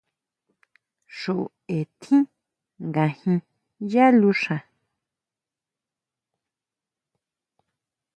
[1.17, 2.23] Xuʼbe tjín
[2.89, 3.37] ngajin
[3.91, 4.55] yá luxa.